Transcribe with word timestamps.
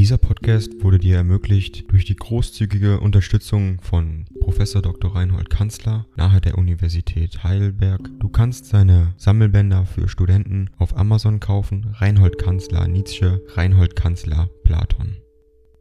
Dieser 0.00 0.16
Podcast 0.16 0.82
wurde 0.82 0.98
dir 0.98 1.16
ermöglicht 1.16 1.92
durch 1.92 2.06
die 2.06 2.16
großzügige 2.16 3.00
Unterstützung 3.00 3.82
von 3.82 4.24
Prof. 4.40 4.56
Dr. 4.56 5.14
Reinhold 5.14 5.50
Kanzler 5.50 6.06
nahe 6.16 6.40
der 6.40 6.56
Universität 6.56 7.44
Heidelberg. 7.44 8.08
Du 8.18 8.30
kannst 8.30 8.64
seine 8.64 9.12
Sammelbänder 9.18 9.84
für 9.84 10.08
Studenten 10.08 10.70
auf 10.78 10.96
Amazon 10.96 11.38
kaufen. 11.38 11.94
Reinhold 11.98 12.38
Kanzler 12.38 12.88
Nietzsche, 12.88 13.44
Reinhold 13.48 13.94
Kanzler 13.94 14.48
Platon. 14.64 15.18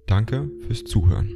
Danke 0.05 0.51
fürs 0.67 0.83
Zuhören. 0.83 1.31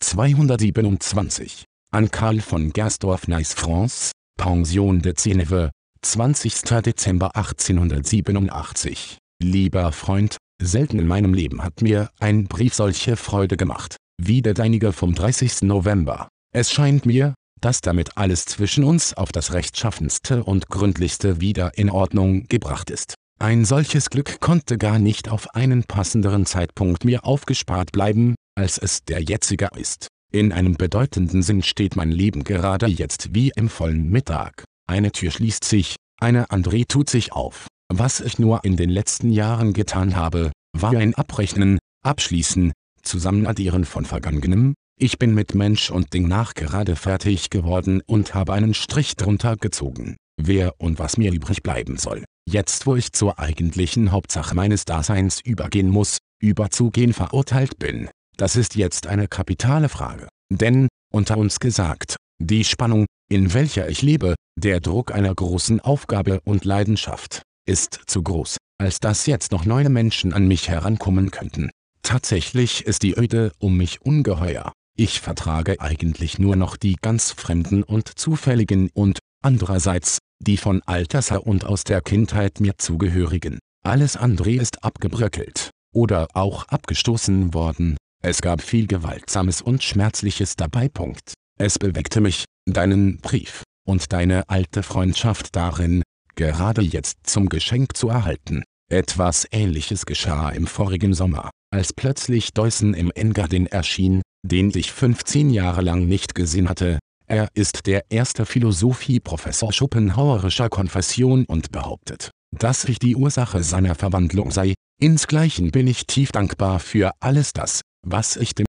227 0.00 1.64
an 1.92 2.10
Karl 2.10 2.40
von 2.40 2.72
Gersdorf 2.72 3.28
Nice 3.28 3.54
France, 3.54 4.10
Pension 4.36 5.00
de 5.00 5.14
Zeneve, 5.14 5.70
20. 6.02 6.82
Dezember 6.82 7.36
1887. 7.36 9.18
Lieber 9.40 9.92
Freund, 9.92 10.36
selten 10.60 10.98
in 10.98 11.06
meinem 11.06 11.32
Leben 11.32 11.62
hat 11.62 11.80
mir 11.80 12.10
ein 12.18 12.48
Brief 12.48 12.74
solche 12.74 13.16
Freude 13.16 13.56
gemacht, 13.56 13.96
wie 14.20 14.42
der 14.42 14.52
deinige 14.52 14.92
vom 14.92 15.14
30. 15.14 15.62
November. 15.62 16.28
Es 16.52 16.72
scheint 16.72 17.06
mir, 17.06 17.34
dass 17.60 17.80
damit 17.80 18.16
alles 18.16 18.46
zwischen 18.46 18.82
uns 18.82 19.14
auf 19.14 19.30
das 19.30 19.52
rechtschaffenste 19.52 20.42
und 20.42 20.68
gründlichste 20.68 21.40
wieder 21.40 21.78
in 21.78 21.88
Ordnung 21.88 22.48
gebracht 22.48 22.90
ist. 22.90 23.14
Ein 23.38 23.64
solches 23.64 24.10
Glück 24.10 24.40
konnte 24.40 24.76
gar 24.76 24.98
nicht 24.98 25.28
auf 25.28 25.54
einen 25.54 25.84
passenderen 25.84 26.44
Zeitpunkt 26.44 27.04
mir 27.04 27.24
aufgespart 27.24 27.92
bleiben, 27.92 28.34
als 28.56 28.76
es 28.76 29.04
der 29.04 29.22
jetzige 29.22 29.68
ist. 29.76 30.08
In 30.32 30.52
einem 30.52 30.74
bedeutenden 30.74 31.42
Sinn 31.42 31.62
steht 31.62 31.94
mein 31.94 32.10
Leben 32.10 32.42
gerade 32.42 32.86
jetzt 32.88 33.34
wie 33.36 33.52
im 33.54 33.68
vollen 33.68 34.10
Mittag. 34.10 34.64
Eine 34.88 35.12
Tür 35.12 35.30
schließt 35.30 35.62
sich, 35.62 35.94
eine 36.20 36.50
andere 36.50 36.84
tut 36.86 37.08
sich 37.08 37.32
auf. 37.32 37.68
Was 37.92 38.20
ich 38.20 38.38
nur 38.38 38.64
in 38.64 38.76
den 38.76 38.90
letzten 38.90 39.30
Jahren 39.30 39.72
getan 39.72 40.14
habe, 40.14 40.52
war 40.76 40.92
ein 40.92 41.14
Abrechnen, 41.14 41.78
Abschließen, 42.04 42.72
Zusammenaddieren 43.02 43.86
von 43.86 44.04
Vergangenem. 44.04 44.74
Ich 45.00 45.18
bin 45.18 45.34
mit 45.34 45.54
Mensch 45.54 45.90
und 45.90 46.12
Ding 46.12 46.28
nachgerade 46.28 46.96
fertig 46.96 47.48
geworden 47.48 48.02
und 48.06 48.34
habe 48.34 48.52
einen 48.52 48.74
Strich 48.74 49.16
drunter 49.16 49.56
gezogen. 49.56 50.16
Wer 50.40 50.74
und 50.78 50.98
was 50.98 51.16
mir 51.16 51.32
übrig 51.32 51.62
bleiben 51.62 51.96
soll. 51.96 52.24
Jetzt 52.46 52.86
wo 52.86 52.94
ich 52.94 53.12
zur 53.12 53.38
eigentlichen 53.38 54.12
Hauptsache 54.12 54.54
meines 54.54 54.84
Daseins 54.84 55.40
übergehen 55.40 55.88
muss, 55.88 56.18
überzugehen 56.42 57.14
verurteilt 57.14 57.78
bin. 57.78 58.10
Das 58.36 58.54
ist 58.56 58.76
jetzt 58.76 59.06
eine 59.06 59.28
kapitale 59.28 59.88
Frage. 59.88 60.28
Denn, 60.52 60.88
unter 61.12 61.38
uns 61.38 61.58
gesagt, 61.58 62.16
die 62.40 62.64
Spannung, 62.64 63.06
in 63.30 63.54
welcher 63.54 63.88
ich 63.88 64.02
lebe, 64.02 64.34
der 64.58 64.80
Druck 64.80 65.12
einer 65.12 65.34
großen 65.34 65.80
Aufgabe 65.80 66.40
und 66.44 66.64
Leidenschaft, 66.64 67.42
ist 67.68 68.00
zu 68.06 68.22
groß, 68.22 68.56
als 68.78 68.98
dass 68.98 69.26
jetzt 69.26 69.52
noch 69.52 69.64
neue 69.64 69.90
Menschen 69.90 70.32
an 70.32 70.48
mich 70.48 70.68
herankommen 70.68 71.30
könnten. 71.30 71.70
Tatsächlich 72.02 72.86
ist 72.86 73.02
die 73.02 73.16
Öde 73.16 73.52
um 73.58 73.76
mich 73.76 74.00
ungeheuer. 74.02 74.72
Ich 74.96 75.20
vertrage 75.20 75.80
eigentlich 75.80 76.38
nur 76.38 76.56
noch 76.56 76.76
die 76.76 76.96
ganz 77.00 77.30
Fremden 77.30 77.82
und 77.82 78.18
Zufälligen 78.18 78.90
und, 78.94 79.18
andererseits, 79.44 80.18
die 80.40 80.56
von 80.56 80.82
Alters 80.86 81.30
her 81.30 81.46
und 81.46 81.64
aus 81.64 81.84
der 81.84 82.00
Kindheit 82.00 82.60
mir 82.60 82.78
zugehörigen. 82.78 83.58
Alles 83.84 84.16
andere 84.16 84.52
ist 84.52 84.82
abgebröckelt. 84.82 85.70
Oder 85.94 86.28
auch 86.34 86.66
abgestoßen 86.68 87.54
worden. 87.54 87.96
Es 88.22 88.40
gab 88.40 88.62
viel 88.62 88.86
Gewaltsames 88.86 89.62
und 89.62 89.82
Schmerzliches 89.82 90.56
dabei. 90.56 90.88
Punkt. 90.88 91.34
Es 91.58 91.78
bewegte 91.78 92.20
mich, 92.20 92.44
deinen 92.66 93.18
Brief 93.18 93.62
und 93.86 94.12
deine 94.12 94.48
alte 94.48 94.82
Freundschaft 94.82 95.54
darin, 95.56 96.02
gerade 96.38 96.82
jetzt 96.82 97.18
zum 97.24 97.48
Geschenk 97.48 97.96
zu 97.96 98.08
erhalten. 98.08 98.62
Etwas 98.90 99.46
Ähnliches 99.50 100.06
geschah 100.06 100.48
im 100.50 100.66
vorigen 100.66 101.12
Sommer, 101.12 101.50
als 101.70 101.92
plötzlich 101.92 102.54
Deussen 102.54 102.94
im 102.94 103.10
Engadin 103.10 103.66
erschien, 103.66 104.22
den 104.46 104.70
ich 104.74 104.92
15 104.92 105.50
Jahre 105.50 105.82
lang 105.82 106.06
nicht 106.06 106.34
gesehen 106.34 106.68
hatte. 106.68 106.98
Er 107.26 107.48
ist 107.54 107.86
der 107.86 108.04
erste 108.08 108.46
Philosophieprofessor 108.46 109.72
schopenhauerischer 109.72 110.70
Konfession 110.70 111.44
und 111.44 111.72
behauptet, 111.72 112.30
dass 112.56 112.84
ich 112.84 112.98
die 112.98 113.16
Ursache 113.16 113.62
seiner 113.62 113.96
Verwandlung 113.96 114.52
sei. 114.52 114.74
Insgleichen 115.00 115.70
bin 115.72 115.86
ich 115.88 116.06
tief 116.06 116.30
dankbar 116.32 116.78
für 116.78 117.10
alles 117.20 117.52
das, 117.52 117.82
was 118.06 118.36
ich 118.36 118.54
dem 118.54 118.66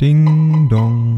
Ding 0.00 0.68
dong. 0.68 1.17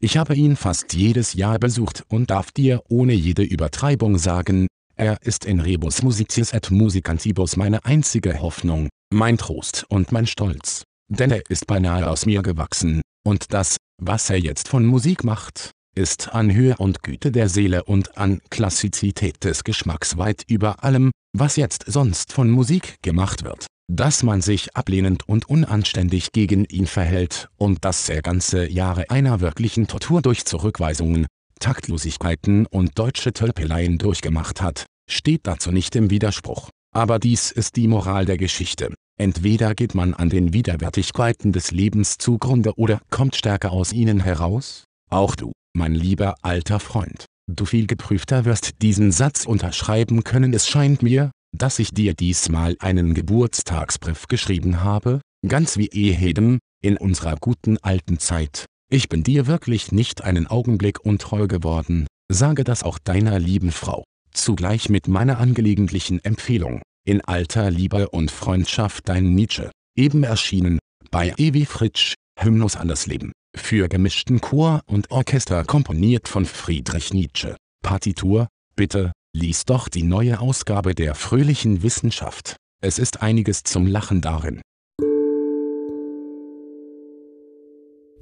Ich 0.00 0.16
habe 0.16 0.36
ihn 0.36 0.54
fast 0.54 0.94
jedes 0.94 1.34
Jahr 1.34 1.58
besucht 1.58 2.04
und 2.08 2.30
darf 2.30 2.52
dir 2.52 2.84
ohne 2.88 3.14
jede 3.14 3.42
Übertreibung 3.42 4.16
sagen, 4.16 4.68
er 4.94 5.20
ist 5.22 5.44
in 5.44 5.58
rebus 5.58 6.02
musicis 6.02 6.52
et 6.52 6.70
musicantibus 6.70 7.56
meine 7.56 7.84
einzige 7.84 8.40
Hoffnung, 8.40 8.88
mein 9.12 9.38
Trost 9.38 9.86
und 9.88 10.12
mein 10.12 10.26
Stolz. 10.26 10.84
Denn 11.08 11.32
er 11.32 11.50
ist 11.50 11.66
beinahe 11.66 12.08
aus 12.08 12.26
mir 12.26 12.42
gewachsen, 12.42 13.02
und 13.26 13.52
das, 13.52 13.76
was 14.00 14.30
er 14.30 14.38
jetzt 14.38 14.68
von 14.68 14.86
Musik 14.86 15.24
macht, 15.24 15.72
ist 15.96 16.32
an 16.32 16.54
Höhe 16.54 16.76
und 16.76 17.02
Güte 17.02 17.32
der 17.32 17.48
Seele 17.48 17.82
und 17.82 18.16
an 18.16 18.40
Klassizität 18.50 19.42
des 19.42 19.64
Geschmacks 19.64 20.16
weit 20.16 20.44
über 20.46 20.84
allem, 20.84 21.10
was 21.36 21.56
jetzt 21.56 21.84
sonst 21.88 22.32
von 22.32 22.50
Musik 22.50 22.98
gemacht 23.02 23.42
wird 23.42 23.66
dass 23.90 24.22
man 24.22 24.42
sich 24.42 24.76
ablehnend 24.76 25.28
und 25.28 25.48
unanständig 25.48 26.32
gegen 26.32 26.64
ihn 26.66 26.86
verhält 26.86 27.48
und 27.56 27.84
dass 27.84 28.08
er 28.08 28.22
ganze 28.22 28.68
Jahre 28.68 29.10
einer 29.10 29.40
wirklichen 29.40 29.86
Tortur 29.86 30.22
durch 30.22 30.44
Zurückweisungen, 30.44 31.26
Taktlosigkeiten 31.58 32.66
und 32.66 32.98
deutsche 32.98 33.32
Tölpeleien 33.32 33.98
durchgemacht 33.98 34.60
hat, 34.60 34.86
steht 35.10 35.46
dazu 35.46 35.72
nicht 35.72 35.96
im 35.96 36.10
Widerspruch. 36.10 36.68
Aber 36.94 37.18
dies 37.18 37.50
ist 37.50 37.76
die 37.76 37.88
Moral 37.88 38.26
der 38.26 38.36
Geschichte. 38.36 38.94
Entweder 39.18 39.74
geht 39.74 39.94
man 39.94 40.14
an 40.14 40.30
den 40.30 40.52
Widerwärtigkeiten 40.52 41.52
des 41.52 41.70
Lebens 41.70 42.18
zugrunde 42.18 42.74
oder 42.76 43.00
kommt 43.10 43.36
stärker 43.36 43.72
aus 43.72 43.92
ihnen 43.92 44.20
heraus. 44.20 44.84
Auch 45.10 45.34
du, 45.34 45.52
mein 45.74 45.94
lieber 45.94 46.36
alter 46.42 46.78
Freund, 46.78 47.24
du 47.48 47.64
viel 47.64 47.86
geprüfter 47.86 48.44
wirst 48.44 48.80
diesen 48.82 49.10
Satz 49.10 49.44
unterschreiben 49.44 50.22
können. 50.24 50.52
Es 50.52 50.68
scheint 50.68 51.02
mir, 51.02 51.30
dass 51.58 51.78
ich 51.78 51.90
dir 51.90 52.14
diesmal 52.14 52.76
einen 52.78 53.14
Geburtstagsbrief 53.14 54.28
geschrieben 54.28 54.82
habe, 54.82 55.20
ganz 55.46 55.76
wie 55.76 55.88
ehedem, 55.88 56.58
in 56.82 56.96
unserer 56.96 57.36
guten 57.36 57.78
alten 57.78 58.18
Zeit. 58.18 58.66
Ich 58.90 59.08
bin 59.08 59.22
dir 59.22 59.46
wirklich 59.46 59.92
nicht 59.92 60.24
einen 60.24 60.46
Augenblick 60.46 61.04
untreu 61.04 61.46
geworden, 61.46 62.06
sage 62.30 62.64
das 62.64 62.82
auch 62.82 62.98
deiner 62.98 63.38
lieben 63.38 63.72
Frau. 63.72 64.04
Zugleich 64.32 64.88
mit 64.88 65.08
meiner 65.08 65.38
angelegentlichen 65.38 66.24
Empfehlung, 66.24 66.80
in 67.04 67.20
alter 67.20 67.70
Liebe 67.70 68.08
und 68.10 68.30
Freundschaft 68.30 69.08
dein 69.08 69.34
Nietzsche, 69.34 69.70
eben 69.96 70.22
erschienen, 70.22 70.78
bei 71.10 71.34
Ewi 71.36 71.66
Fritsch, 71.66 72.14
Hymnus 72.38 72.76
an 72.76 72.88
das 72.88 73.06
Leben, 73.06 73.32
für 73.56 73.88
gemischten 73.88 74.40
Chor 74.40 74.82
und 74.86 75.10
Orchester 75.10 75.64
komponiert 75.64 76.28
von 76.28 76.44
Friedrich 76.44 77.12
Nietzsche. 77.12 77.56
Partitur, 77.82 78.48
bitte, 78.76 79.12
Lies 79.36 79.66
doch 79.66 79.88
die 79.88 80.04
neue 80.04 80.40
Ausgabe 80.40 80.94
der 80.94 81.14
Fröhlichen 81.14 81.82
Wissenschaft. 81.82 82.56
Es 82.80 82.98
ist 82.98 83.20
einiges 83.20 83.62
zum 83.62 83.86
Lachen 83.86 84.22
darin. 84.22 84.62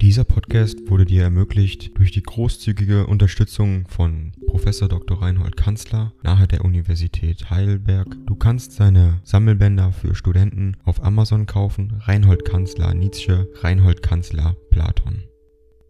Dieser 0.01 0.25
Podcast 0.25 0.89
wurde 0.89 1.05
dir 1.05 1.23
ermöglicht 1.23 1.97
durch 1.97 2.11
die 2.11 2.23
großzügige 2.23 3.07
Unterstützung 3.07 3.87
von 3.87 4.33
Prof. 4.47 4.65
Dr. 4.65 5.21
Reinhold 5.21 5.55
Kanzler 5.55 6.13
nahe 6.23 6.45
der 6.45 6.65
Universität 6.65 7.49
Heidelberg. 7.49 8.07
Du 8.25 8.35
kannst 8.35 8.73
seine 8.73 9.21
Sammelbänder 9.23 9.93
für 9.93 10.13
Studenten 10.13 10.75
auf 10.83 11.03
Amazon 11.03 11.45
kaufen. 11.45 12.01
Reinhold 12.01 12.43
Kanzler 12.43 12.93
Nietzsche, 12.93 13.47
Reinhold 13.61 14.01
Kanzler 14.01 14.57
Platon. 14.69 15.23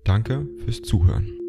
Danke 0.03 0.47
fürs 0.63 0.83
Zuhören. 0.83 1.46